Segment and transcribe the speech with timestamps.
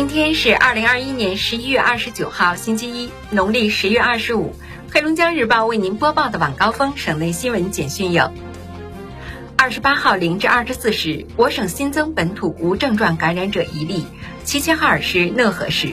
[0.00, 4.56] 今天是二零二一年十一月二十九号，星期一，农历十月二十五。
[4.90, 8.32] 黑龙江日报为您播报的晚高峰省内新闻简讯有：
[9.58, 14.06] 二十八号零至二十四时，我省新增本土无症状感染者一例，
[14.42, 15.88] 齐齐哈尔市讷河市。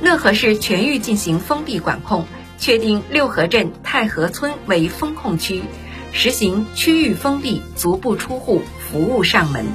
[0.00, 2.24] 讷河市全域进行封闭管控，
[2.60, 5.64] 确定六合镇太和村为封控区，
[6.12, 9.66] 实行区域封闭，足不出户，服务上门。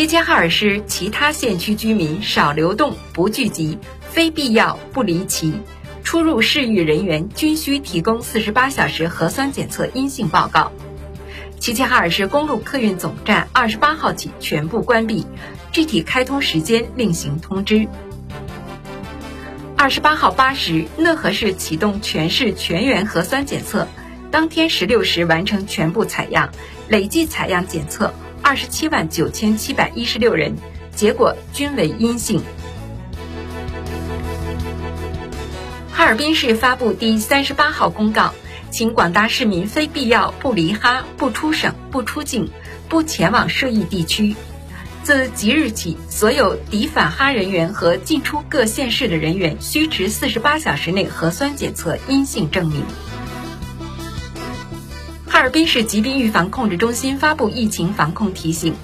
[0.00, 5.52] 齐齐哈尔市其他县区居民少流动、不聚集，非必要不离齐。
[6.02, 10.72] 出入市域人员均需提供四十八小时核酸检测阴性报告。
[11.58, 15.26] 齐齐哈尔市公路客运总站二十八号起全部关闭，
[15.70, 17.86] 具体开通时间另行通知。
[19.76, 23.86] 二十八号八时，讷河市启动全市全员核酸检测，
[24.30, 26.48] 当天十六时完成全部采样，
[26.88, 28.14] 累计采样检测。
[28.42, 30.56] 二十七万九千七百一十六人，
[30.94, 32.42] 结果均为阴性。
[35.92, 38.32] 哈尔滨市发布第三十八号公告，
[38.70, 42.50] 请广大市民非必要不离哈、不出省、不出境、
[42.88, 44.34] 不前往涉疫地区。
[45.02, 52.84] 自即日起，所有抵返哈人员和进出各县市的人员需持四十八小时内核酸检测阴性证明。
[55.40, 58.74] 哈尔滨市疾病预防控制中心发布疫情防控提醒，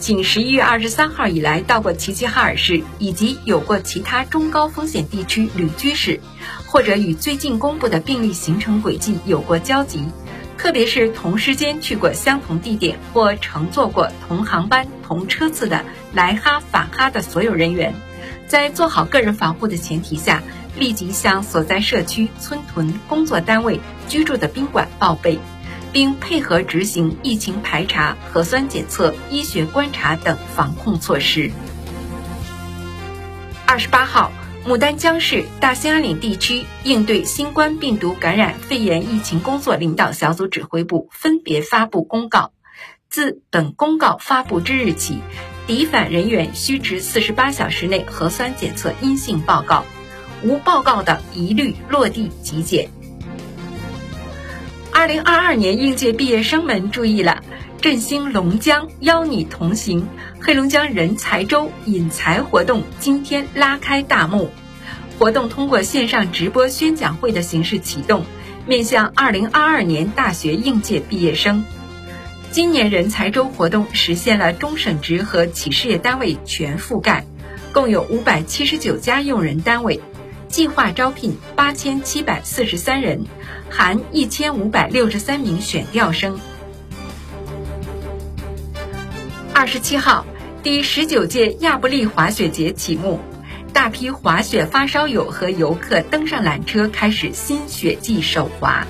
[0.00, 6.18] 请十一月二十三号以来到过齐齐哈尔市以及有过其他中高风险地区旅居史，
[6.66, 10.04] 或者与最近公布的病例行程轨迹有过交集，
[10.58, 17.94] 特别是同时间去过相同地点或乘坐过同航班同车次的来哈返哈的所有人员，
[18.48, 20.42] 在做好个人防护的前提下，
[20.76, 25.38] 立即向所在社区、村屯、工作单位、居住的宾馆报备。
[25.92, 31.50] 并配合执行疫情排查、核酸检测、医学观察等防控措施。
[33.66, 34.32] 二十八号，
[34.66, 42.52] 牡丹江市大兴安岭地区应对新冠病毒感染肺炎疫情工作领导小组指挥部分别发布公告，
[43.08, 45.20] 自本公告发布之日起，
[45.66, 49.84] 抵返人员需持四十八小时内核酸检测阴性报告，
[50.42, 52.90] 无报告的一律落地极检。
[55.00, 57.42] 二零二二年应届毕业生们注意了！
[57.80, 60.06] 振兴龙江，邀你同行。
[60.42, 64.50] 黑龙江人才周引才活动今天拉开大幕，
[65.18, 68.26] 活动通过线上直播宣讲会的形式启动，
[68.66, 71.64] 面向二零二二年大学应届毕业生。
[72.50, 77.24] 今年人才周活动实现了中省直和企事业单位全覆盖，
[77.72, 79.98] 共有五百七十九家用人单位。
[80.50, 83.24] 计划招聘八千七百四十三人，
[83.70, 86.38] 含一千五百六十三名选调生。
[89.54, 90.26] 二十七号，
[90.64, 93.20] 第十九届亚布力滑雪节启幕，
[93.72, 98.84] 大批滑雪发烧友和游客登上缆车，开始新雪季首滑。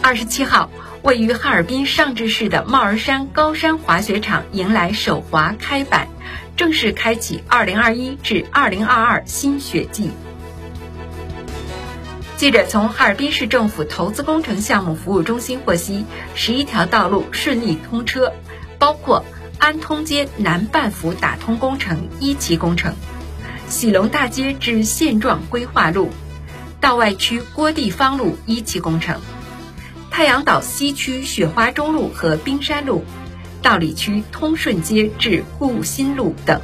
[0.00, 0.70] 二十七号，
[1.02, 6.06] 位于哈尔滨尚志市的帽儿山高山滑雪场迎来首滑开板。
[6.58, 10.10] 正式开启2021至2022新雪季。
[12.36, 16.04] 记者从哈尔滨市政府投资工程项目服务中心获悉，
[16.34, 18.32] 十一条道路顺利通车，
[18.76, 19.24] 包括
[19.58, 22.96] 安通街南半幅打通工程一期工程，
[23.68, 26.10] 喜龙大街至现状规划路，
[26.80, 29.20] 道外区郭地方路一期工程，
[30.10, 33.04] 太阳岛西区雪花中路和冰山路。
[33.62, 36.60] 道里区通顺街至顾新路等。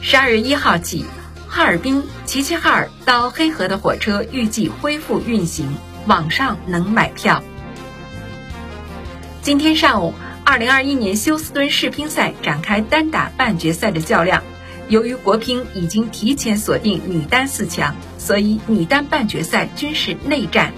[0.00, 1.04] 十二月一号起，
[1.48, 5.68] 哈尔滨齐齐哈尔到黑河的火车预计恢复运行，
[6.06, 7.42] 网上能买票。
[9.42, 14.42] 今天上午，二零二一年休斯敦世乒赛展开单打半决赛的较量。
[14.88, 20.72] 由于国乒已经提前锁定女单四强，所以女单半决赛均是内战。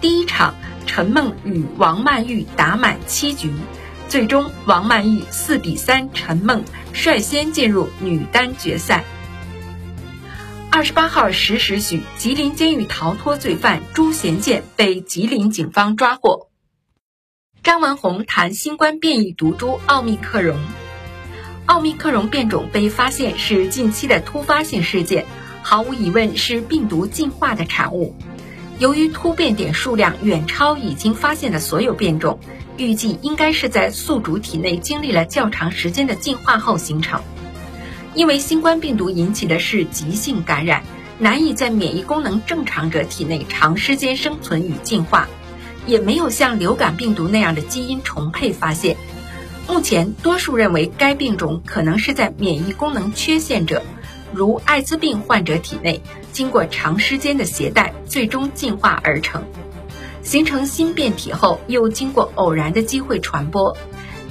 [0.00, 0.54] 第一场。
[0.86, 3.52] 陈梦与王曼玉打满七局，
[4.08, 9.04] 最终王曼玉四比三，陈梦率先进入女单决赛。
[10.70, 16.48] 二十八号十时许，吉林监狱逃脱罪犯朱贤建被吉林警方抓获。
[17.62, 20.58] 张文宏谈新冠变异毒株奥密克戎，
[21.66, 25.26] 奥密克戎变种被发现是近期的突发性事件，
[25.62, 28.16] 毫无疑问是病毒进化的产物。
[28.82, 32.40] 由于突变点数量远超已经发现的所有变种，
[32.76, 37.22] 预计应该是在宿主体内经历了较长时间的进化后形成。
[38.16, 40.82] 因为新冠病毒引起的是急性感染，
[41.20, 45.28] 难以在免疫功能正常者体内长时间生存与进化，
[45.86, 48.96] 也没有像流感病毒那样的基因重配发现。
[49.68, 53.84] 目前，多数认为该病种可能是在免疫功能缺陷者，
[54.32, 56.00] 如艾滋病患者体内，
[56.32, 59.44] 经过长时间的携带，最终进化而成，
[60.22, 63.76] 形成新变体后，又经过偶然的机会传播，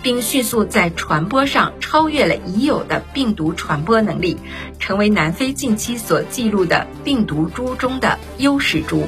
[0.02, 4.38] 并迅速在传播上超越了已有的病毒传播能力，
[4.80, 9.08] 成为南非近期所记录的病毒株中的优势株。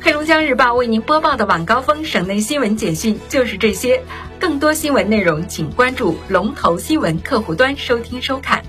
[0.00, 4.02] 黑龙江日报为您播报的晚高峰省内新闻简讯就是这些，
[4.38, 8.62] 更多新闻内容请关注龙头新闻客户端收听收看。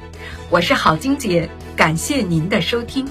[0.52, 3.06] 我是郝晶姐，感谢您的收听。